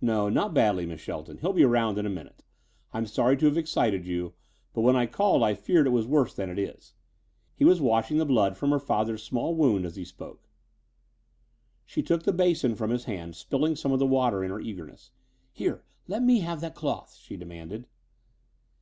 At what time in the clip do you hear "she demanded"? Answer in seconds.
17.20-17.86